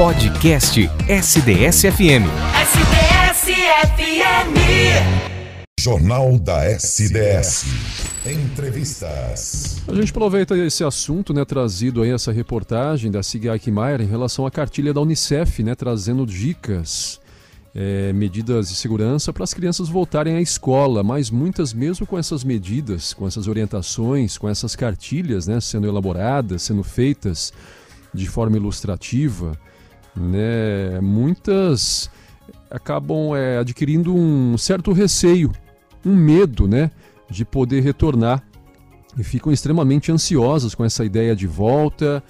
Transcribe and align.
Podcast 0.00 0.80
SDS-FM. 1.10 2.24
SDS-FM. 2.62 4.56
Jornal 5.78 6.38
da 6.38 6.64
SDS. 6.64 7.66
Entrevistas. 8.24 9.82
A 9.86 9.94
gente 9.94 10.10
aproveita 10.10 10.56
esse 10.56 10.82
assunto, 10.82 11.34
né, 11.34 11.44
trazido 11.44 12.00
aí 12.00 12.08
essa 12.12 12.32
reportagem 12.32 13.10
da 13.10 13.22
Sig 13.22 13.46
Eichmeier 13.46 14.00
em 14.00 14.06
relação 14.06 14.46
à 14.46 14.50
cartilha 14.50 14.94
da 14.94 15.02
Unicef, 15.02 15.62
né, 15.62 15.74
trazendo 15.74 16.24
dicas, 16.24 17.20
é, 17.74 18.10
medidas 18.14 18.70
de 18.70 18.76
segurança 18.76 19.34
para 19.34 19.44
as 19.44 19.52
crianças 19.52 19.90
voltarem 19.90 20.34
à 20.34 20.40
escola, 20.40 21.02
mas 21.02 21.30
muitas 21.30 21.74
mesmo 21.74 22.06
com 22.06 22.16
essas 22.18 22.42
medidas, 22.42 23.12
com 23.12 23.28
essas 23.28 23.46
orientações, 23.46 24.38
com 24.38 24.48
essas 24.48 24.74
cartilhas, 24.74 25.46
né, 25.46 25.60
sendo 25.60 25.86
elaboradas, 25.86 26.62
sendo 26.62 26.82
feitas 26.82 27.52
de 28.14 28.26
forma 28.26 28.56
ilustrativa, 28.56 29.58
né, 30.16 31.00
muitas 31.00 32.10
acabam 32.70 33.34
é, 33.34 33.58
adquirindo 33.58 34.14
um 34.14 34.56
certo 34.56 34.92
receio, 34.92 35.50
um 36.04 36.14
medo, 36.14 36.68
né, 36.68 36.90
de 37.28 37.44
poder 37.44 37.82
retornar 37.82 38.42
e 39.18 39.24
ficam 39.24 39.52
extremamente 39.52 40.12
ansiosas 40.12 40.74
com 40.74 40.84
essa 40.84 41.04
ideia 41.04 41.34
de 41.34 41.46
volta, 41.46 42.22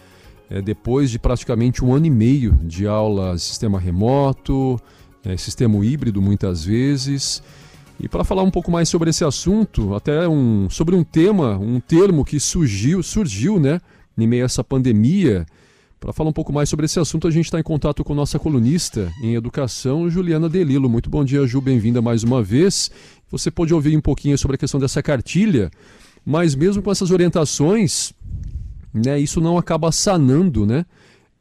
é, 0.49 0.61
depois 0.61 1.11
de 1.11 1.19
praticamente 1.19 1.85
um 1.85 1.95
ano 1.95 2.07
e 2.07 2.11
meio 2.11 2.53
de 2.63 2.87
aula 2.87 3.39
sistema 3.39 3.79
remoto, 3.79 4.81
é, 5.25 5.37
sistema 5.37 5.85
híbrido 5.85 6.21
muitas 6.23 6.65
vezes. 6.65 7.43
E 7.99 8.09
para 8.09 8.25
falar 8.25 8.43
um 8.43 8.51
pouco 8.51 8.71
mais 8.71 8.89
sobre 8.89 9.11
esse 9.11 9.25
assunto, 9.25 9.95
até 9.95 10.27
um, 10.27 10.71
sobre 10.71 10.95
um 10.95 11.05
tema, 11.05 11.59
um 11.59 11.79
termo 11.79 12.25
que 12.25 12.41
surgiu, 12.41 13.03
surgiu 13.03 13.61
né, 13.61 13.79
em 14.17 14.27
meio 14.27 14.45
a 14.45 14.47
essa 14.47 14.65
pandemia, 14.65 15.47
para 16.01 16.15
falar 16.15 16.31
um 16.31 16.33
pouco 16.33 16.51
mais 16.51 16.69
sobre 16.71 16.87
esse 16.87 16.99
assunto, 16.99 17.29
a 17.29 17.31
gente 17.31 17.45
está 17.45 17.61
em 17.61 17.63
contato 17.63 18.03
com 18.03 18.15
nossa 18.15 18.39
colunista 18.39 19.13
em 19.23 19.35
educação, 19.35 20.09
Juliana 20.09 20.49
Delilo. 20.49 20.89
Muito 20.89 21.11
bom 21.11 21.23
dia, 21.23 21.47
Ju, 21.47 21.61
bem-vinda 21.61 22.01
mais 22.01 22.23
uma 22.23 22.43
vez. 22.43 22.91
Você 23.31 23.51
pode 23.51 23.75
ouvir 23.75 23.95
um 23.95 24.01
pouquinho 24.01 24.37
sobre 24.39 24.55
a 24.55 24.59
questão 24.59 24.81
dessa 24.81 25.03
cartilha, 25.03 25.71
mas 26.25 26.55
mesmo 26.55 26.83
com 26.83 26.91
essas 26.91 27.11
orientações, 27.11 28.15
né, 28.95 29.21
isso 29.21 29.43
não 29.43 29.59
acaba 29.59 29.93
sanando 29.93 30.65
né, 30.65 30.87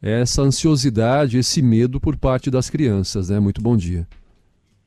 essa 0.01 0.41
ansiosidade, 0.41 1.37
esse 1.37 1.61
medo 1.61 1.97
por 1.97 2.17
parte 2.17 2.51
das 2.51 2.69
crianças. 2.69 3.29
Né? 3.29 3.39
Muito 3.39 3.61
bom 3.61 3.77
dia. 3.77 4.05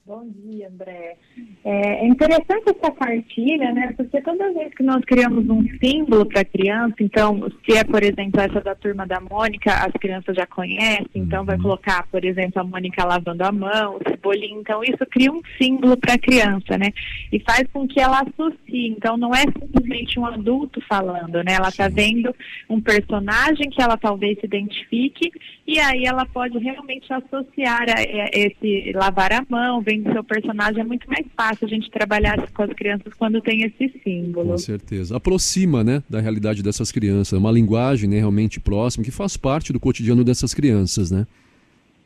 Bom 0.04 0.28
dia, 0.34 0.66
André. 0.66 1.16
É, 1.64 2.04
é 2.04 2.08
interessante 2.08 2.64
essa 2.66 2.90
cartilha, 2.90 3.72
né? 3.72 3.94
Porque 3.96 4.20
toda 4.20 4.52
vez 4.52 4.74
que 4.74 4.82
nós 4.82 5.00
criamos 5.04 5.48
um 5.48 5.62
símbolo 5.78 6.26
para 6.26 6.40
a 6.40 6.44
criança, 6.44 6.96
então, 6.98 7.48
se 7.64 7.76
é, 7.78 7.84
por 7.84 8.02
exemplo, 8.02 8.40
essa 8.40 8.60
da 8.60 8.74
turma 8.74 9.06
da 9.06 9.20
Mônica, 9.20 9.72
as 9.72 9.92
crianças 9.92 10.34
já 10.34 10.44
conhecem, 10.44 11.06
então 11.14 11.44
vai 11.44 11.54
uhum. 11.54 11.62
colocar, 11.62 12.04
por 12.08 12.24
exemplo, 12.24 12.60
a 12.60 12.64
Mônica 12.64 13.04
lavando 13.04 13.44
a 13.44 13.52
mão, 13.52 13.96
o 13.96 14.10
cebolinho, 14.10 14.60
então 14.60 14.82
isso 14.82 15.06
cria 15.08 15.30
um 15.30 15.40
símbolo 15.56 15.96
para 15.96 16.14
a 16.14 16.18
criança, 16.18 16.76
né? 16.76 16.92
E 17.30 17.38
faz 17.38 17.62
com 17.72 17.86
que 17.86 18.00
ela 18.00 18.22
associe. 18.22 18.88
Então, 18.88 19.16
não 19.16 19.32
é 19.32 19.42
simplesmente 19.42 20.18
um 20.18 20.26
adulto 20.26 20.80
falando, 20.88 21.44
né? 21.44 21.54
Ela 21.54 21.68
está 21.68 21.86
vendo 21.86 22.34
um 22.68 22.80
personagem 22.80 23.70
que 23.70 23.80
ela 23.80 23.96
talvez 23.96 24.36
se 24.40 24.46
identifique 24.46 25.30
e 25.64 25.78
aí 25.78 26.04
ela 26.06 26.26
pode 26.26 26.58
realmente 26.58 27.06
associar 27.12 27.86
a, 27.88 28.00
a 28.00 28.30
esse 28.32 28.92
lavar 28.96 29.32
a 29.32 29.46
mão, 29.48 29.80
vendo 29.92 30.12
seu 30.12 30.24
personagem, 30.24 30.80
é 30.80 30.84
muito 30.84 31.08
mais 31.08 31.26
fácil 31.36 31.66
a 31.66 31.68
gente 31.68 31.90
trabalhar 31.90 32.48
com 32.50 32.62
as 32.62 32.72
crianças 32.72 33.12
quando 33.14 33.40
tem 33.40 33.62
esse 33.62 34.00
símbolo. 34.02 34.50
Com 34.50 34.58
certeza. 34.58 35.16
Aproxima, 35.16 35.84
né, 35.84 36.02
da 36.08 36.20
realidade 36.20 36.62
dessas 36.62 36.90
crianças. 36.90 37.34
É 37.34 37.38
uma 37.38 37.52
linguagem, 37.52 38.08
né, 38.08 38.18
realmente 38.18 38.58
próxima, 38.58 39.04
que 39.04 39.10
faz 39.10 39.36
parte 39.36 39.72
do 39.72 39.80
cotidiano 39.80 40.24
dessas 40.24 40.54
crianças, 40.54 41.10
né? 41.10 41.26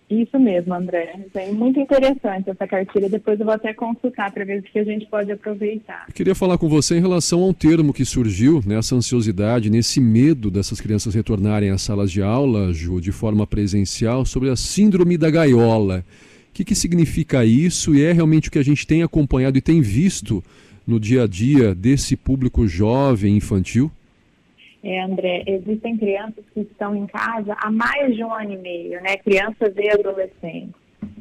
Isso 0.09 0.39
mesmo, 0.39 0.73
André. 0.73 1.19
É 1.35 1.51
muito 1.51 1.81
interessante 1.81 2.49
essa 2.49 2.65
cartilha. 2.65 3.09
Depois 3.09 3.41
eu 3.41 3.45
vou 3.45 3.55
até 3.55 3.75
consultar 3.75 4.31
para 4.31 4.45
ver 4.45 4.61
o 4.61 4.63
que 4.63 4.79
a 4.79 4.85
gente 4.85 5.05
pode 5.07 5.33
aproveitar. 5.33 6.05
Eu 6.07 6.15
queria 6.15 6.35
falar 6.35 6.59
com 6.59 6.69
você 6.69 6.97
em 6.97 7.01
relação 7.01 7.43
a 7.43 7.49
um 7.49 7.53
termo 7.53 7.93
que 7.93 8.05
surgiu, 8.05 8.63
nessa 8.65 8.95
né, 8.95 8.99
ansiosidade, 8.99 9.69
nesse 9.69 10.01
medo 10.01 10.49
dessas 10.49 10.81
crianças 10.81 11.13
retornarem 11.13 11.71
às 11.71 11.83
salas 11.83 12.13
de 12.13 12.23
aula, 12.23 12.73
Ju, 12.73 13.01
de 13.01 13.11
forma 13.11 13.45
presencial, 13.49 14.25
sobre 14.25 14.49
a 14.49 14.55
síndrome 14.55 15.19
da 15.19 15.29
gaiola 15.29 16.05
que, 16.57 16.65
que 16.65 16.75
significa 16.75 17.45
isso 17.45 17.95
e 17.95 18.03
é 18.03 18.13
realmente 18.13 18.49
o 18.49 18.53
que 18.53 18.59
a 18.59 18.65
gente 18.65 18.87
tem 18.87 19.03
acompanhado 19.03 19.59
e 19.59 19.61
tem 19.61 19.83
visto 19.83 20.43
no 20.87 20.99
dia 20.99 21.25
a 21.25 21.27
dia 21.27 21.75
desse 21.75 22.17
público 22.17 22.67
jovem 22.67 23.37
infantil? 23.37 23.91
É, 24.83 25.03
André, 25.03 25.45
existem 25.47 25.99
crianças 25.99 26.43
que 26.55 26.61
estão 26.61 26.97
em 26.97 27.07
casa 27.09 27.55
há 27.59 27.71
mais 27.71 28.15
de 28.15 28.25
um 28.25 28.33
ano 28.33 28.55
e 28.55 28.57
meio, 28.57 29.03
né? 29.03 29.19
Crianças 29.19 29.75
e 29.77 29.91
adolescentes. 29.91 30.75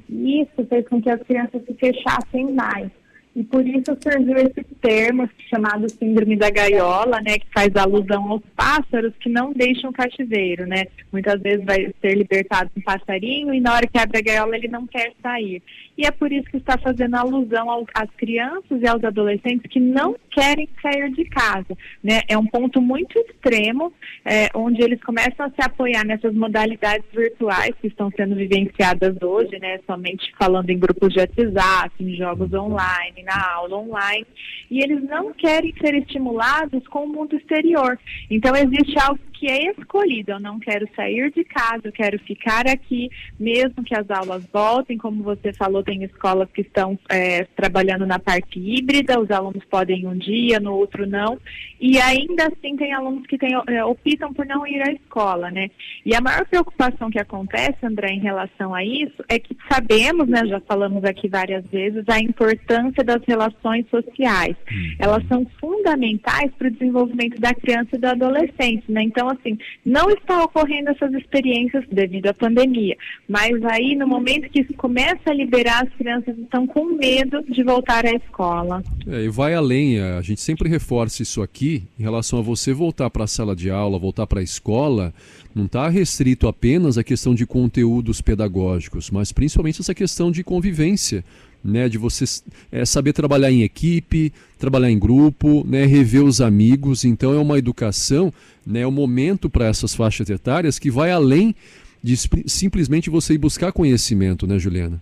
E 0.08 0.44
isso 0.44 0.66
fez 0.70 0.88
com 0.88 1.02
que 1.02 1.10
as 1.10 1.22
crianças 1.24 1.62
se 1.66 1.74
fechassem 1.74 2.54
mais. 2.54 2.90
E 3.36 3.44
por 3.44 3.68
isso 3.68 3.98
surgiu 4.02 4.38
esse 4.38 4.64
termo 4.82 5.30
chamado 5.50 5.90
síndrome 5.90 6.38
da 6.38 6.50
gaiola, 6.50 7.20
né, 7.20 7.38
que 7.38 7.48
faz 7.54 7.76
alusão 7.76 8.32
aos 8.32 8.42
pássaros 8.56 9.14
que 9.20 9.28
não 9.28 9.52
deixam 9.52 9.92
cativeiro, 9.92 10.66
né? 10.66 10.86
Muitas 11.12 11.42
vezes 11.42 11.66
vai 11.66 11.94
ser 12.02 12.16
libertado 12.16 12.72
um 12.78 12.82
passarinho 12.82 13.54
e 13.54 13.60
na 13.60 13.74
hora 13.74 13.88
que 13.88 13.98
abre 13.98 14.20
a 14.20 14.22
gaiola 14.22 14.56
ele 14.56 14.70
não 14.70 14.88
quer 14.88 15.12
sair. 15.22 15.62
E 15.98 16.06
é 16.06 16.12
por 16.12 16.32
isso 16.32 16.50
que 16.50 16.58
está 16.58 16.78
fazendo 16.78 17.16
alusão 17.16 17.70
ao, 17.70 17.86
às 17.94 18.10
crianças 18.12 18.82
e 18.82 18.88
aos 18.88 19.04
adolescentes 19.04 19.70
que 19.70 19.80
não 19.80 20.16
querem 20.32 20.70
sair 20.82 21.12
de 21.12 21.26
casa, 21.26 21.78
né? 22.02 22.22
É 22.30 22.38
um 22.38 22.46
ponto 22.46 22.82
muito 22.82 23.18
extremo, 23.20 23.92
é, 24.24 24.50
onde 24.54 24.82
eles 24.82 25.02
começam 25.04 25.46
a 25.46 25.50
se 25.50 25.62
apoiar 25.62 26.06
nessas 26.06 26.34
modalidades 26.34 27.06
virtuais 27.14 27.74
que 27.82 27.88
estão 27.88 28.10
sendo 28.12 28.36
vivenciadas 28.36 29.16
hoje, 29.22 29.58
né? 29.60 29.80
Somente 29.86 30.32
falando 30.38 30.70
em 30.70 30.80
grupos 30.80 31.14
de 31.14 31.20
WhatsApp, 31.20 31.92
em 32.00 32.16
jogos 32.16 32.54
online, 32.54 33.25
na 33.26 33.54
aula 33.54 33.78
online, 33.78 34.26
e 34.70 34.80
eles 34.82 35.04
não 35.04 35.34
querem 35.34 35.74
ser 35.82 35.96
estimulados 35.96 36.88
com 36.88 37.04
o 37.04 37.10
mundo 37.10 37.36
exterior. 37.36 38.00
Então 38.30 38.56
existe 38.56 38.98
algo 39.00 39.20
que 39.46 39.52
é 39.52 39.72
escolhido. 39.72 40.32
Eu 40.32 40.40
não 40.40 40.60
quero 40.60 40.88
sair 40.96 41.32
de 41.32 41.44
casa, 41.44 41.82
eu 41.84 41.92
quero 41.92 42.18
ficar 42.18 42.68
aqui, 42.68 43.12
mesmo 43.40 43.84
que 43.84 43.94
as 43.94 44.10
aulas 44.10 44.44
voltem. 44.52 44.98
Como 44.98 45.22
você 45.22 45.54
falou, 45.54 45.84
tem 45.84 46.04
escolas 46.04 46.50
que 46.52 46.62
estão 46.62 46.98
é, 47.10 47.44
trabalhando 47.56 48.08
na 48.08 48.18
parte 48.18 48.60
híbrida, 48.60 49.20
os 49.20 49.30
alunos 49.30 49.64
podem 49.66 50.08
um 50.08 50.18
dia, 50.18 50.60
no 50.60 50.74
outro 50.74 51.06
não. 51.06 51.38
E 51.80 52.00
ainda 52.00 52.48
assim 52.48 52.76
tem 52.76 52.92
alunos 52.92 53.28
que 53.28 53.38
tem, 53.38 53.52
é, 53.68 53.86
optam 53.86 54.34
por 54.34 54.48
não 54.48 54.66
ir 54.66 54.82
à 54.82 54.92
escola, 54.92 55.52
né? 55.52 55.70
E 56.04 56.16
a 56.16 56.22
maior 56.22 56.46
preocupação 56.48 57.12
que 57.12 57.20
acontece, 57.20 57.86
André, 57.86 58.14
em 58.14 58.22
relação 58.22 58.74
a 58.74 58.84
isso, 58.84 59.24
é 59.30 59.38
que 59.38 59.56
sabemos, 59.72 60.28
né, 60.28 60.44
já 60.48 60.60
falamos 60.62 61.04
aqui 61.04 61.28
várias 61.28 61.64
vezes, 61.68 62.04
a 62.08 62.20
importância 62.20 63.04
das 63.04 63.22
relações 63.28 63.86
sociais. 63.90 64.56
Uhum. 64.72 64.96
Elas 64.98 65.28
são 65.28 65.46
fundamentais 65.60 66.52
para 66.58 66.68
o 66.68 66.72
desenvolvimento 66.72 67.40
da 67.40 67.54
criança 67.54 67.90
e 67.94 68.00
do 68.00 68.08
adolescente, 68.08 68.92
né? 68.92 69.04
Então, 69.04 69.35
assim, 69.40 69.58
não 69.86 70.10
está 70.10 70.44
ocorrendo 70.44 70.90
essas 70.90 71.14
experiências 71.14 71.84
devido 71.92 72.28
à 72.28 72.34
pandemia, 72.34 72.96
mas 73.28 73.64
aí 73.66 73.96
no 73.96 74.08
momento 74.08 74.50
que 74.50 74.62
isso 74.62 74.74
começa 74.74 75.30
a 75.30 75.34
liberar, 75.34 75.84
as 75.84 75.94
crianças 75.94 76.38
estão 76.38 76.66
com 76.66 76.86
medo 76.86 77.44
de 77.44 77.64
voltar 77.64 78.06
à 78.06 78.12
escola. 78.12 78.84
É, 79.08 79.24
e 79.24 79.30
vai 79.30 79.54
além, 79.54 80.00
a 80.00 80.22
gente 80.22 80.42
sempre 80.42 80.70
reforça 80.70 81.22
isso 81.22 81.42
aqui 81.42 81.84
em 82.00 82.04
relação 82.04 82.40
a 82.40 82.42
você 82.42 82.74
voltar 82.74 83.10
para 83.10 83.24
a 83.24 83.28
sala 83.28 83.56
de 83.56 83.70
aula, 83.70 84.00
voltar 84.00 84.28
para 84.28 84.40
a 84.40 84.44
escola, 84.44 85.14
não 85.54 85.66
está 85.66 85.88
restrito 85.88 86.48
apenas 86.48 86.98
à 86.98 87.04
questão 87.04 87.34
de 87.34 87.46
conteúdos 87.46 88.22
pedagógicos, 88.22 89.10
mas 89.10 89.32
principalmente 89.32 89.80
essa 89.80 89.96
questão 89.96 90.32
de 90.32 90.44
convivência 90.44 91.24
né, 91.66 91.90
de 91.90 91.98
você 91.98 92.26
é, 92.72 92.86
saber 92.86 93.12
trabalhar 93.12 93.52
em 93.52 93.64
equipe, 93.64 94.32
trabalhar 94.60 94.92
em 94.92 95.00
grupo, 95.00 95.66
né, 95.68 95.86
rever 95.86 96.24
os 96.24 96.40
amigos. 96.40 97.04
Então 97.04 97.34
é 97.34 97.40
uma 97.40 97.58
educação, 97.58 98.32
né, 98.66 98.82
é 98.82 98.88
um 98.88 98.92
momento 98.92 99.50
para 99.50 99.66
essas 99.66 99.96
faixas 99.96 100.30
etárias 100.30 100.78
que 100.78 100.92
vai 100.92 101.12
além 101.12 101.56
de 102.04 102.16
simplesmente 102.46 103.10
você 103.10 103.34
ir 103.34 103.40
buscar 103.40 103.72
conhecimento, 103.72 104.46
né, 104.46 104.60
Juliana? 104.60 105.02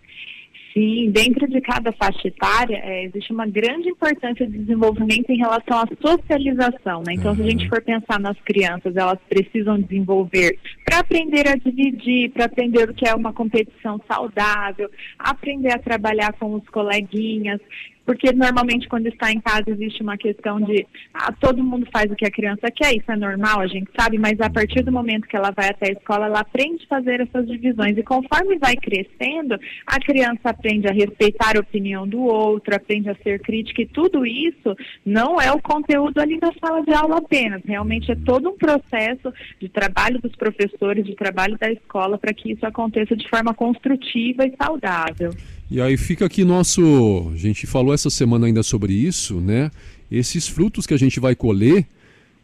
Sim, 0.74 1.12
dentro 1.12 1.48
de 1.48 1.62
cada 1.62 1.92
faixa 1.92 2.28
etária 2.28 2.78
é, 2.84 3.06
existe 3.06 3.32
uma 3.32 3.46
grande 3.46 3.90
importância 3.90 4.48
de 4.48 4.58
desenvolvimento 4.58 5.30
em 5.30 5.38
relação 5.38 5.78
à 5.78 5.88
socialização. 6.02 7.04
Né? 7.06 7.14
Então, 7.14 7.32
uhum. 7.32 7.38
se 7.38 7.44
a 7.44 7.50
gente 7.50 7.70
for 7.70 7.82
pensar 7.82 8.20
nas 8.20 8.40
crianças, 8.42 8.96
elas 8.96 9.20
precisam 9.30 9.80
desenvolver 9.80 10.58
para 10.84 11.00
aprender 11.00 11.48
a 11.48 11.56
dividir, 11.56 12.32
para 12.32 12.46
aprender 12.46 12.90
o 12.90 12.94
que 12.94 13.08
é 13.08 13.14
uma 13.14 13.32
competição 13.32 14.02
saudável, 14.08 14.90
aprender 15.20 15.72
a 15.72 15.80
trabalhar 15.80 16.34
com 16.34 16.56
os 16.56 16.68
coleguinhas, 16.70 17.62
porque 18.06 18.32
normalmente 18.34 18.88
quando 18.88 19.08
está 19.08 19.32
em 19.32 19.40
casa 19.40 19.64
existe 19.68 20.02
uma 20.02 20.18
questão 20.18 20.60
de 20.60 20.86
ah, 21.14 21.32
todo 21.32 21.64
mundo 21.64 21.88
faz 21.92 22.12
o 22.12 22.16
que 22.16 22.26
a 22.26 22.32
criança 22.32 22.70
quer, 22.72 22.96
isso 22.96 23.12
é 23.12 23.16
normal, 23.16 23.62
a 23.62 23.68
gente 23.68 23.90
sabe, 23.98 24.18
mas 24.18 24.40
a 24.42 24.50
partir 24.50 24.84
do 24.84 24.92
momento 24.92 25.28
que 25.28 25.36
ela 25.36 25.52
vai 25.52 25.70
até 25.70 25.90
a 25.90 25.94
escola, 25.94 26.26
ela 26.26 26.40
aprende 26.42 26.84
a 26.86 26.96
fazer 26.96 27.22
essas 27.22 27.48
divisões. 27.48 27.98
E 27.98 28.04
conforme 28.04 28.58
vai 28.58 28.76
crescendo, 28.76 29.58
a 29.88 30.00
criança 30.00 30.50
aprende 30.50 30.88
a 30.88 30.94
respeitar 30.94 31.56
a 31.56 31.60
opinião 31.60 32.08
do 32.08 32.22
outro, 32.22 32.76
aprende 32.76 33.10
a 33.10 33.16
ser 33.16 33.40
crítica, 33.42 33.82
e 33.82 33.88
tudo 33.88 34.26
isso 34.26 34.76
não 35.06 35.40
é 35.40 35.52
o 35.52 35.62
conteúdo 35.62 36.20
ali 36.20 36.40
da 36.40 36.52
sala 36.60 36.84
de 36.84 36.94
aula 36.94 37.18
apenas, 37.18 37.62
realmente 37.66 38.12
é 38.12 38.16
todo 38.16 38.50
um 38.50 38.58
processo 38.58 39.34
de 39.60 39.70
trabalho 39.70 40.20
dos 40.22 40.36
professores, 40.36 41.06
de 41.06 41.16
trabalho 41.16 41.58
da 41.58 41.72
escola, 41.72 42.18
para 42.18 42.34
que 42.34 42.52
isso 42.52 42.66
aconteça 42.66 43.16
de 43.16 43.28
forma 43.30 43.54
construtiva 43.54 44.46
e 44.46 44.54
saudável. 44.62 45.32
E 45.70 45.82
aí 45.82 45.98
fica 45.98 46.26
aqui 46.26 46.44
nosso. 46.44 47.32
A 47.34 47.38
gente 47.38 47.66
falou 47.66 47.94
essa 47.94 48.10
semana 48.10 48.48
ainda 48.48 48.64
sobre 48.64 48.94
isso, 48.94 49.40
né? 49.40 49.72
Esses 50.12 50.48
frutos 50.48 50.86
que 50.86 50.94
a 50.94 50.98
gente 50.98 51.20
vai 51.20 51.36
colher, 51.36 51.88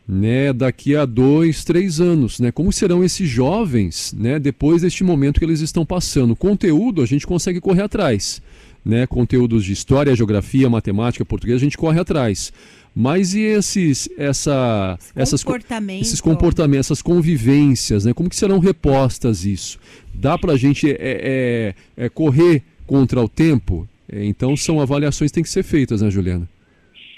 né, 0.08 0.52
daqui 0.52 0.96
a 0.96 1.06
dois, 1.06 1.64
três 1.64 2.02
anos, 2.02 2.40
né? 2.40 2.52
Como 2.52 2.74
serão 2.74 3.04
esses 3.04 3.30
jovens, 3.30 4.12
né, 4.18 4.40
depois 4.40 4.82
deste 4.82 5.04
momento 5.04 5.40
que 5.40 5.46
eles 5.46 5.60
estão 5.60 5.86
passando? 5.86 6.36
Conteúdo 6.36 7.04
a 7.04 7.06
gente 7.06 7.28
consegue 7.28 7.62
correr 7.62 7.84
atrás, 7.84 8.42
né? 8.84 9.06
Conteúdos 9.06 9.64
de 9.64 9.74
história, 9.74 10.16
geografia, 10.16 10.68
matemática, 10.68 11.24
português 11.24 11.58
a 11.58 11.64
gente 11.64 11.78
corre 11.78 12.00
atrás. 12.00 12.52
Mas 12.96 13.36
e 13.36 13.42
esses, 13.42 14.10
essa, 14.18 14.98
essas, 15.16 15.46
esses 16.02 16.20
comportamentos, 16.20 16.88
essas 16.88 17.02
convivências, 17.04 18.06
né? 18.06 18.14
Como 18.14 18.30
que 18.30 18.36
serão 18.36 18.58
repostas 18.58 19.46
isso? 19.46 19.78
Dá 20.12 20.38
para 20.38 20.54
a 20.54 20.58
gente 20.58 20.90
é, 20.90 20.96
é, 21.00 21.76
é, 21.96 22.10
correr 22.10 22.64
contra 22.90 23.22
o 23.22 23.30
tempo? 23.30 23.88
É, 24.12 24.26
então 24.26 24.58
são 24.58 24.82
avaliações 24.82 25.30
que 25.30 25.36
têm 25.36 25.44
que 25.44 25.50
ser 25.50 25.62
feitas, 25.62 26.02
né, 26.02 26.10
Juliana? 26.10 26.50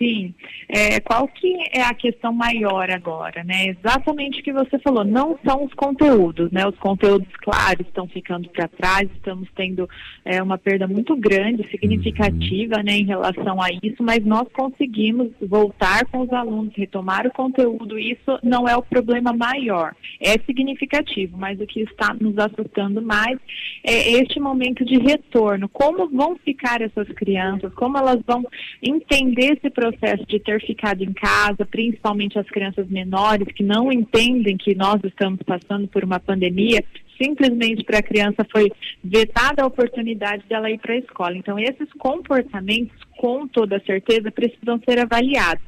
Sim. 0.01 0.33
É, 0.67 0.99
qual 0.99 1.27
que 1.27 1.55
é 1.71 1.83
a 1.83 1.93
questão 1.93 2.33
maior 2.33 2.89
agora, 2.89 3.43
né? 3.43 3.67
Exatamente 3.67 4.39
o 4.39 4.43
que 4.43 4.51
você 4.51 4.79
falou, 4.79 5.05
não 5.05 5.37
são 5.45 5.63
os 5.63 5.73
conteúdos, 5.75 6.51
né? 6.51 6.65
Os 6.65 6.75
conteúdos, 6.79 7.27
claro, 7.37 7.83
estão 7.83 8.07
ficando 8.07 8.49
para 8.49 8.67
trás, 8.67 9.07
estamos 9.11 9.47
tendo 9.55 9.87
é, 10.25 10.41
uma 10.41 10.57
perda 10.57 10.87
muito 10.87 11.15
grande, 11.15 11.69
significativa, 11.69 12.77
uhum. 12.77 12.83
né, 12.83 12.93
em 12.93 13.05
relação 13.05 13.61
a 13.61 13.67
isso, 13.83 14.01
mas 14.01 14.25
nós 14.25 14.47
conseguimos 14.51 15.29
voltar 15.39 16.03
com 16.07 16.21
os 16.21 16.33
alunos, 16.33 16.73
retomar 16.75 17.27
o 17.27 17.31
conteúdo, 17.31 17.99
isso 17.99 18.39
não 18.41 18.67
é 18.67 18.75
o 18.75 18.81
problema 18.81 19.31
maior, 19.33 19.93
é 20.19 20.31
significativo, 20.47 21.37
mas 21.37 21.59
o 21.59 21.67
que 21.67 21.81
está 21.81 22.15
nos 22.19 22.35
assustando 22.39 23.03
mais 23.03 23.37
é 23.83 24.13
este 24.13 24.39
momento 24.39 24.83
de 24.83 24.97
retorno, 24.97 25.69
como 25.69 26.09
vão 26.09 26.35
ficar 26.37 26.81
essas 26.81 27.07
crianças, 27.09 27.71
como 27.75 27.99
elas 27.99 28.19
vão 28.25 28.43
entender 28.81 29.53
esse 29.53 29.69
processo 29.69 29.90
processo 29.91 30.25
de 30.25 30.39
ter 30.39 30.61
ficado 30.61 31.03
em 31.03 31.13
casa, 31.13 31.65
principalmente 31.65 32.39
as 32.39 32.47
crianças 32.47 32.87
menores 32.87 33.47
que 33.53 33.63
não 33.63 33.91
entendem 33.91 34.57
que 34.57 34.75
nós 34.75 34.99
estamos 35.03 35.39
passando 35.43 35.87
por 35.87 36.03
uma 36.03 36.19
pandemia, 36.19 36.83
simplesmente 37.21 37.83
para 37.83 37.99
a 37.99 38.03
criança 38.03 38.45
foi 38.51 38.71
vetada 39.03 39.63
a 39.63 39.67
oportunidade 39.67 40.43
dela 40.47 40.71
ir 40.71 40.79
para 40.79 40.93
a 40.93 40.97
escola. 40.97 41.37
Então, 41.37 41.59
esses 41.59 41.91
comportamentos, 41.97 42.97
com 43.21 43.47
toda 43.47 43.79
certeza, 43.85 44.31
precisam 44.31 44.81
ser 44.83 44.97
avaliados 44.97 45.61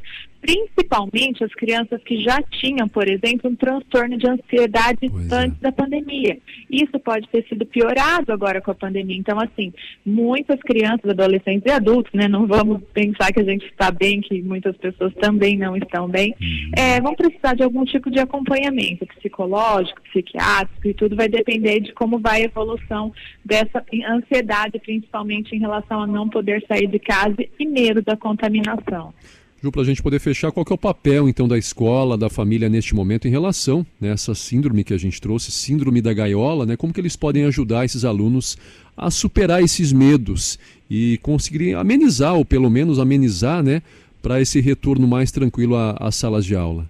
principalmente 0.44 1.42
as 1.42 1.54
crianças 1.54 2.04
que 2.04 2.22
já 2.22 2.42
tinham, 2.42 2.86
por 2.90 3.08
exemplo, 3.08 3.50
um 3.50 3.56
transtorno 3.56 4.18
de 4.18 4.28
ansiedade 4.30 5.10
pois 5.10 5.32
é. 5.32 5.36
antes 5.36 5.58
é. 5.58 5.62
da 5.62 5.72
pandemia. 5.72 6.38
Isso 6.70 7.00
pode 7.00 7.30
ter 7.30 7.46
sido 7.48 7.66
piorado 7.66 8.34
agora 8.34 8.60
com 8.60 8.70
a 8.70 8.76
pandemia. 8.76 9.18
Então, 9.18 9.40
assim, 9.40 9.72
muitas 10.06 10.60
crianças, 10.60 11.10
adolescentes 11.10 11.64
e 11.66 11.72
adultos, 11.72 12.12
né, 12.14 12.28
não 12.28 12.46
vamos 12.46 12.82
pensar 12.94 13.32
que 13.32 13.40
a 13.40 13.44
gente 13.46 13.66
está 13.68 13.90
bem, 13.90 14.20
que 14.20 14.42
muitas 14.42 14.76
pessoas 14.76 15.14
também 15.14 15.58
não 15.58 15.78
estão 15.78 16.10
bem, 16.10 16.36
uhum. 16.42 16.72
é, 16.76 17.00
vão 17.00 17.16
precisar 17.16 17.54
de 17.56 17.64
algum 17.64 17.86
tipo 17.86 18.12
de 18.12 18.20
acompanhamento 18.20 19.06
psicológico, 19.06 20.02
psiquiátrico 20.02 20.90
e 20.90 20.94
tudo 20.94 21.16
vai 21.16 21.30
depender 21.30 21.80
de 21.80 21.94
como 21.94 22.20
vai 22.20 22.42
a 22.42 22.46
evolução 22.46 23.14
dessa 23.46 23.82
ansiedade, 24.10 24.78
principalmente 24.80 25.56
em 25.56 25.60
relação 25.60 26.02
a 26.02 26.08
não 26.08 26.28
poder 26.28 26.66
sair 26.68 26.88
de 26.88 27.00
casa 27.00 27.36
e 27.60 27.66
medo 27.66 28.02
da 28.02 28.16
contaminação. 28.16 29.14
Ju, 29.64 29.72
para 29.72 29.82
a 29.82 29.86
gente 29.86 30.04
poder 30.04 30.20
fechar, 30.20 30.52
qual 30.52 30.66
é 30.70 30.74
o 30.74 30.78
papel 30.78 31.30
então 31.30 31.48
da 31.48 31.58
escola, 31.58 32.18
da 32.18 32.30
família 32.30 32.68
neste 32.68 32.94
momento 32.94 33.30
em 33.30 33.32
relação 33.32 33.86
nessa 34.00 34.32
né, 34.32 34.36
síndrome 34.36 34.84
que 34.84 34.94
a 34.94 34.98
gente 34.98 35.22
trouxe, 35.22 35.52
síndrome 35.52 36.02
da 36.02 36.12
gaiola, 36.14 36.66
né? 36.66 36.76
Como 36.76 36.94
que 36.94 37.00
eles 37.00 37.16
podem 37.16 37.46
ajudar 37.46 37.86
esses 37.86 38.04
alunos 38.04 38.58
a 38.98 39.10
superar 39.10 39.64
esses 39.64 39.94
medos 39.94 40.60
e 40.90 41.18
conseguirem 41.22 41.76
amenizar, 41.76 42.36
ou 42.36 42.44
pelo 42.44 42.70
menos 42.70 43.00
amenizar, 43.00 43.64
né, 43.64 43.82
para 44.22 44.42
esse 44.42 44.60
retorno 44.60 45.08
mais 45.08 45.32
tranquilo 45.32 45.76
às 45.98 46.16
salas 46.16 46.44
de 46.44 46.58
aula? 46.58 46.90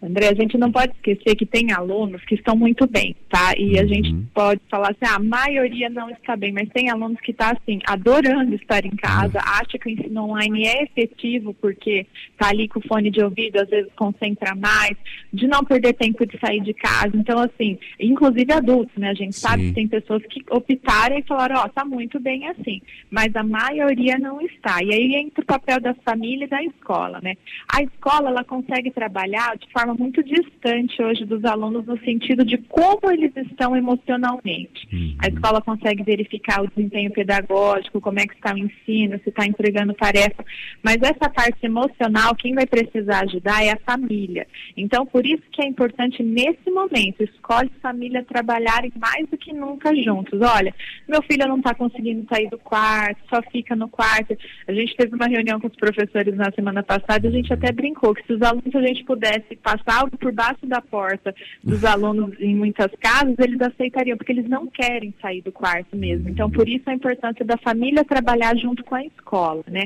André, 0.00 0.28
a 0.28 0.34
gente 0.34 0.56
não 0.56 0.70
pode 0.70 0.92
esquecer 0.92 1.34
que 1.34 1.44
tem 1.44 1.72
alunos 1.72 2.24
que 2.24 2.36
estão 2.36 2.54
muito 2.54 2.86
bem, 2.86 3.16
tá? 3.28 3.52
E 3.56 3.74
uhum. 3.74 3.80
a 3.80 3.86
gente 3.86 4.14
pode 4.32 4.60
falar 4.70 4.90
assim, 4.90 5.12
ah, 5.12 5.16
a 5.16 5.18
maioria 5.18 5.90
não 5.90 6.08
está 6.10 6.36
bem, 6.36 6.52
mas 6.52 6.68
tem 6.68 6.88
alunos 6.88 7.20
que 7.20 7.32
estão 7.32 7.48
tá, 7.48 7.58
assim, 7.60 7.80
adorando 7.84 8.54
estar 8.54 8.84
em 8.84 8.94
casa, 8.94 9.38
uhum. 9.38 9.44
acha 9.44 9.78
que 9.78 9.88
o 9.88 9.90
ensino 9.90 10.24
online 10.24 10.66
é 10.66 10.84
efetivo 10.84 11.52
porque 11.54 12.06
está 12.30 12.48
ali 12.48 12.68
com 12.68 12.78
o 12.78 12.86
fone 12.86 13.10
de 13.10 13.22
ouvido, 13.22 13.60
às 13.60 13.68
vezes 13.68 13.90
concentra 13.96 14.54
mais, 14.54 14.96
de 15.32 15.48
não 15.48 15.64
perder 15.64 15.94
tempo 15.94 16.24
de 16.24 16.38
sair 16.38 16.60
de 16.60 16.74
casa. 16.74 17.10
Então, 17.14 17.40
assim, 17.40 17.76
inclusive 17.98 18.52
adultos, 18.52 18.96
né? 18.96 19.10
A 19.10 19.14
gente 19.14 19.34
Sim. 19.34 19.40
sabe 19.48 19.68
que 19.68 19.74
tem 19.74 19.88
pessoas 19.88 20.22
que 20.26 20.44
optaram 20.50 21.18
e 21.18 21.22
falaram, 21.22 21.56
ó, 21.56 21.64
oh, 21.64 21.68
tá 21.68 21.84
muito 21.84 22.20
bem 22.20 22.46
assim, 22.48 22.80
mas 23.10 23.34
a 23.34 23.42
maioria 23.42 24.16
não 24.18 24.40
está. 24.40 24.82
E 24.82 24.94
aí 24.94 25.16
entra 25.16 25.42
o 25.42 25.46
papel 25.46 25.80
da 25.80 25.94
família 26.04 26.44
e 26.44 26.48
da 26.48 26.62
escola, 26.62 27.20
né? 27.20 27.34
A 27.72 27.82
escola, 27.82 28.30
ela 28.30 28.44
consegue 28.44 28.90
trabalhar 28.90 29.56
de 29.56 29.66
forma 29.72 29.87
forma 29.88 29.94
muito 29.94 30.22
distante 30.22 31.02
hoje 31.02 31.24
dos 31.24 31.44
alunos 31.44 31.86
no 31.86 31.98
sentido 32.00 32.44
de 32.44 32.58
como 32.58 33.10
eles 33.10 33.32
estão 33.36 33.74
emocionalmente. 33.74 34.86
Uhum. 34.92 35.16
A 35.18 35.28
escola 35.28 35.62
consegue 35.62 36.02
verificar 36.02 36.62
o 36.62 36.68
desempenho 36.68 37.10
pedagógico, 37.10 38.00
como 38.00 38.20
é 38.20 38.26
que 38.26 38.34
está 38.34 38.52
o 38.52 38.58
ensino, 38.58 39.18
se 39.22 39.30
está 39.30 39.46
entregando 39.46 39.94
tarefa, 39.94 40.44
mas 40.82 40.96
essa 40.96 41.30
parte 41.30 41.64
emocional, 41.64 42.34
quem 42.34 42.54
vai 42.54 42.66
precisar 42.66 43.24
ajudar 43.24 43.64
é 43.64 43.72
a 43.72 43.78
família. 43.78 44.46
Então, 44.76 45.06
por 45.06 45.24
isso 45.24 45.42
que 45.50 45.62
é 45.62 45.66
importante 45.66 46.22
nesse 46.22 46.70
momento, 46.70 47.22
escola 47.22 47.64
e 47.64 47.80
família 47.80 48.24
trabalharem 48.24 48.92
mais 48.98 49.28
do 49.28 49.38
que 49.38 49.52
nunca 49.52 49.94
juntos. 49.96 50.40
Olha, 50.40 50.74
meu 51.08 51.22
filho 51.22 51.48
não 51.48 51.58
está 51.58 51.74
conseguindo 51.74 52.26
sair 52.28 52.48
do 52.50 52.58
quarto, 52.58 53.20
só 53.28 53.40
fica 53.50 53.74
no 53.74 53.88
quarto. 53.88 54.36
A 54.66 54.72
gente 54.72 54.96
teve 54.96 55.14
uma 55.14 55.26
reunião 55.26 55.60
com 55.60 55.68
os 55.68 55.76
professores 55.76 56.36
na 56.36 56.50
semana 56.52 56.82
passada, 56.82 57.26
e 57.26 57.28
a 57.28 57.32
gente 57.32 57.52
até 57.52 57.72
brincou 57.72 58.14
que 58.14 58.24
se 58.26 58.32
os 58.32 58.42
alunos 58.42 58.74
a 58.74 58.82
gente 58.82 59.04
pudesse 59.04 59.56
passar 59.56 59.77
passar 59.78 60.00
algo 60.00 60.16
por 60.16 60.32
baixo 60.32 60.66
da 60.66 60.80
porta 60.80 61.34
dos 61.62 61.84
alunos 61.84 62.34
em 62.40 62.54
muitas 62.54 62.90
casas, 63.00 63.34
eles 63.38 63.60
aceitariam, 63.60 64.16
porque 64.16 64.32
eles 64.32 64.48
não 64.48 64.66
querem 64.66 65.14
sair 65.20 65.42
do 65.42 65.52
quarto 65.52 65.96
mesmo. 65.96 66.28
Então, 66.28 66.50
por 66.50 66.68
isso 66.68 66.88
a 66.88 66.94
importância 66.94 67.44
da 67.44 67.56
família 67.58 68.04
trabalhar 68.04 68.56
junto 68.56 68.84
com 68.84 68.94
a 68.94 69.04
escola, 69.04 69.64
né? 69.68 69.84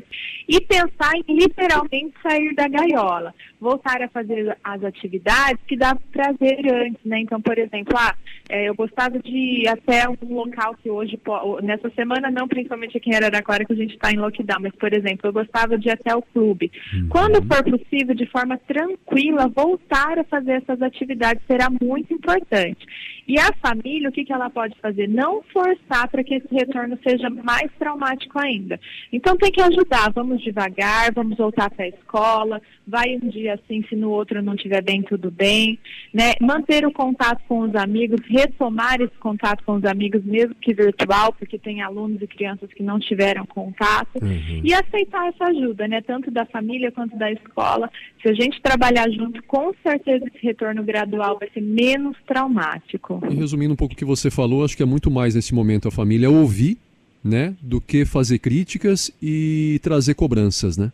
E 0.48 0.60
pensar 0.60 1.12
em 1.14 1.36
literalmente 1.36 2.14
sair 2.22 2.54
da 2.54 2.68
gaiola, 2.68 3.34
voltar 3.60 4.02
a 4.02 4.08
fazer 4.08 4.56
as 4.62 4.82
atividades 4.84 5.62
que 5.66 5.76
dá 5.76 5.96
prazer 6.12 6.60
antes, 6.72 7.04
né? 7.04 7.20
Então, 7.20 7.40
por 7.40 7.58
exemplo, 7.58 7.94
ah, 7.96 8.14
é, 8.48 8.68
eu 8.68 8.74
gostava 8.74 9.18
de 9.18 9.30
ir 9.30 9.68
até 9.68 10.08
um 10.08 10.34
local 10.34 10.74
que 10.82 10.90
hoje, 10.90 11.18
nessa 11.62 11.90
semana 11.90 12.30
não, 12.30 12.48
principalmente 12.48 12.96
aqui 12.96 13.10
em 13.10 13.14
Araraquara, 13.14 13.64
que 13.64 13.72
a 13.72 13.76
gente 13.76 13.94
está 13.94 14.10
em 14.10 14.16
lockdown, 14.16 14.60
mas, 14.60 14.74
por 14.74 14.92
exemplo, 14.92 15.28
eu 15.28 15.32
gostava 15.32 15.78
de 15.78 15.88
ir 15.88 15.92
até 15.92 16.14
o 16.14 16.22
clube. 16.22 16.70
Uhum. 16.94 17.08
Quando 17.08 17.42
for 17.46 17.62
possível, 17.64 18.14
de 18.14 18.26
forma 18.26 18.58
tranquila, 18.58 19.48
voltar 19.48 19.81
voltar 19.82 20.18
a 20.18 20.24
fazer 20.24 20.62
essas 20.62 20.80
atividades 20.80 21.42
será 21.46 21.68
muito 21.70 22.12
importante. 22.14 22.86
E 23.26 23.38
a 23.38 23.52
família, 23.62 24.08
o 24.08 24.12
que, 24.12 24.24
que 24.24 24.32
ela 24.32 24.50
pode 24.50 24.76
fazer? 24.80 25.08
Não 25.08 25.42
forçar 25.52 26.08
para 26.08 26.24
que 26.24 26.34
esse 26.34 26.52
retorno 26.52 26.98
seja 27.06 27.30
mais 27.30 27.70
traumático 27.78 28.38
ainda. 28.38 28.80
Então 29.12 29.36
tem 29.36 29.50
que 29.50 29.60
ajudar, 29.60 30.10
vamos 30.12 30.42
devagar, 30.42 31.12
vamos 31.14 31.38
voltar 31.38 31.70
para 31.70 31.84
a 31.84 31.88
escola, 31.88 32.60
vai 32.86 33.16
um 33.22 33.28
dia 33.28 33.54
assim, 33.54 33.84
se 33.88 33.94
no 33.94 34.10
outro 34.10 34.42
não 34.42 34.54
estiver 34.54 34.82
bem, 34.82 35.02
tudo 35.02 35.30
bem. 35.30 35.78
Né? 36.12 36.32
Manter 36.40 36.84
o 36.84 36.92
contato 36.92 37.40
com 37.46 37.60
os 37.60 37.74
amigos, 37.76 38.20
retomar 38.26 39.00
esse 39.00 39.16
contato 39.18 39.62
com 39.64 39.74
os 39.74 39.84
amigos, 39.84 40.24
mesmo 40.24 40.54
que 40.56 40.74
virtual, 40.74 41.32
porque 41.32 41.58
tem 41.58 41.80
alunos 41.80 42.20
e 42.20 42.26
crianças 42.26 42.72
que 42.72 42.82
não 42.82 42.98
tiveram 42.98 43.46
contato. 43.46 44.18
Uhum. 44.20 44.60
E 44.64 44.74
aceitar 44.74 45.28
essa 45.28 45.44
ajuda, 45.44 45.86
né? 45.86 46.00
tanto 46.00 46.30
da 46.30 46.44
família 46.46 46.90
quanto 46.90 47.16
da 47.16 47.30
escola. 47.30 47.88
Se 48.20 48.28
a 48.28 48.34
gente 48.34 48.60
trabalhar 48.60 49.08
junto, 49.10 49.42
com 49.44 49.71
certeza 49.82 50.24
esse 50.26 50.44
retorno 50.44 50.82
gradual 50.82 51.38
vai 51.38 51.48
ser 51.50 51.60
menos 51.60 52.16
traumático. 52.26 53.20
E 53.30 53.34
resumindo 53.34 53.72
um 53.72 53.76
pouco 53.76 53.94
o 53.94 53.96
que 53.96 54.04
você 54.04 54.30
falou, 54.30 54.64
acho 54.64 54.76
que 54.76 54.82
é 54.82 54.86
muito 54.86 55.10
mais 55.10 55.34
nesse 55.34 55.54
momento 55.54 55.88
a 55.88 55.90
família 55.90 56.30
ouvir, 56.30 56.78
né, 57.24 57.54
do 57.60 57.80
que 57.80 58.04
fazer 58.04 58.38
críticas 58.38 59.10
e 59.22 59.78
trazer 59.82 60.14
cobranças, 60.14 60.76
né? 60.76 60.92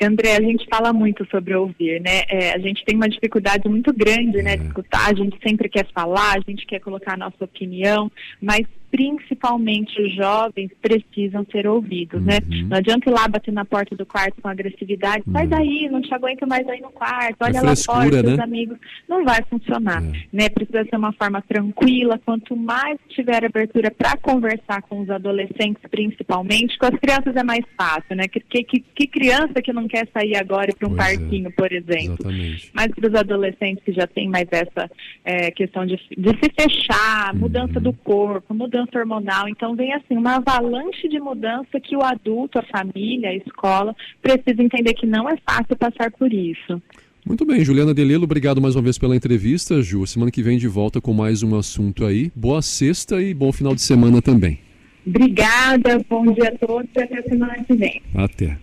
André, 0.00 0.36
a 0.36 0.40
gente 0.40 0.64
fala 0.70 0.92
muito 0.92 1.26
sobre 1.28 1.54
ouvir, 1.56 2.00
né? 2.00 2.22
É, 2.28 2.52
a 2.52 2.58
gente 2.58 2.84
tem 2.84 2.94
uma 2.94 3.08
dificuldade 3.08 3.68
muito 3.68 3.92
grande, 3.92 4.40
né, 4.42 4.56
de 4.56 4.64
é. 4.64 4.66
escutar. 4.66 5.10
A 5.10 5.14
gente 5.14 5.36
sempre 5.42 5.68
quer 5.68 5.86
falar, 5.92 6.36
a 6.36 6.40
gente 6.40 6.64
quer 6.66 6.78
colocar 6.78 7.14
a 7.14 7.16
nossa 7.16 7.44
opinião, 7.44 8.10
mas 8.40 8.64
principalmente 8.90 10.00
os 10.00 10.14
jovens, 10.14 10.70
precisam 10.80 11.44
ser 11.50 11.66
ouvidos, 11.66 12.22
né? 12.22 12.38
Uhum. 12.50 12.68
Não 12.68 12.76
adianta 12.76 13.08
ir 13.08 13.12
lá 13.12 13.26
bater 13.28 13.52
na 13.52 13.64
porta 13.64 13.96
do 13.96 14.06
quarto 14.06 14.40
com 14.40 14.48
agressividade, 14.48 15.24
sai 15.32 15.44
Uhum. 15.44 15.48
daí, 15.50 15.88
não 15.90 16.00
te 16.00 16.12
aguento 16.14 16.46
mais 16.46 16.66
aí 16.68 16.80
no 16.80 16.90
quarto, 16.90 17.36
olha 17.40 17.58
É 17.58 17.60
lá 17.62 17.76
fora, 17.76 18.10
seus 18.22 18.36
né? 18.36 18.42
amigos. 18.42 18.78
Não 19.08 19.24
vai 19.24 19.42
funcionar, 19.48 20.02
É. 20.02 20.12
né? 20.32 20.48
Precisa 20.48 20.84
ser 20.84 20.96
uma 20.96 21.12
forma 21.12 21.42
tranquila, 21.42 22.18
quanto 22.24 22.56
mais 22.56 22.98
tiver 23.08 23.44
abertura 23.44 23.90
para 23.90 24.16
conversar 24.16 24.82
com 24.82 25.00
os 25.00 25.10
adolescentes, 25.10 25.82
principalmente, 25.90 26.78
com 26.78 26.86
as 26.86 26.98
crianças 26.98 27.34
é 27.36 27.42
mais 27.42 27.64
fácil, 27.76 28.16
né? 28.16 28.24
Que, 28.28 28.40
que, 28.40 28.62
que- 28.64 29.06
criança 29.08 29.60
que 29.62 29.72
não 29.72 29.88
quer 29.88 30.06
sair 30.12 30.36
agora 30.36 30.72
para 30.74 30.86
um 30.88 30.94
Pois 30.94 31.08
é. 31.08 31.16
parquinho, 31.18 31.50
por 31.52 31.72
exemplo? 31.72 32.16
Exatamente. 32.20 32.70
Mas 32.74 32.88
para 32.88 33.08
os 33.08 33.14
adolescentes 33.14 33.82
que 33.84 33.92
já 33.92 34.06
têm 34.06 34.28
mais 34.28 34.46
essa 34.50 34.90
é, 35.24 35.50
questão 35.50 35.84
de, 35.86 35.96
de 35.96 36.28
se 36.30 36.50
fechar, 36.58 37.32
Uhum. 37.34 37.40
mudança 37.40 37.80
do 37.80 37.92
corpo, 37.92 38.54
mudança 38.78 38.98
hormonal, 38.98 39.48
então 39.48 39.74
vem 39.74 39.92
assim 39.92 40.16
uma 40.16 40.36
avalanche 40.36 41.08
de 41.08 41.18
mudança 41.18 41.80
que 41.80 41.96
o 41.96 42.02
adulto, 42.02 42.58
a 42.58 42.62
família, 42.62 43.30
a 43.30 43.34
escola 43.34 43.94
precisa 44.22 44.62
entender 44.62 44.94
que 44.94 45.06
não 45.06 45.28
é 45.28 45.36
fácil 45.38 45.76
passar 45.76 46.10
por 46.12 46.32
isso. 46.32 46.80
Muito 47.26 47.44
bem, 47.44 47.64
Juliana 47.64 47.92
Delelo, 47.92 48.24
obrigado 48.24 48.60
mais 48.60 48.74
uma 48.76 48.82
vez 48.82 48.96
pela 48.96 49.16
entrevista, 49.16 49.82
Ju. 49.82 50.06
Semana 50.06 50.30
que 50.30 50.42
vem 50.42 50.56
de 50.56 50.68
volta 50.68 51.00
com 51.00 51.12
mais 51.12 51.42
um 51.42 51.56
assunto 51.58 52.04
aí. 52.04 52.30
Boa 52.34 52.62
sexta 52.62 53.20
e 53.20 53.34
bom 53.34 53.52
final 53.52 53.74
de 53.74 53.82
semana 53.82 54.22
também. 54.22 54.60
Obrigada, 55.06 56.00
bom 56.08 56.32
dia 56.32 56.48
a 56.48 56.66
todos 56.66 56.88
e 56.96 57.02
até 57.02 57.22
semana 57.22 57.62
que 57.64 57.74
vem. 57.74 58.02
Até. 58.14 58.58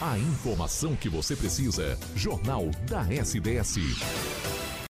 A 0.00 0.18
informação 0.18 0.96
que 0.96 1.08
você 1.08 1.36
precisa. 1.36 1.96
Jornal 2.16 2.70
da 2.88 3.02
SDS. 3.12 4.61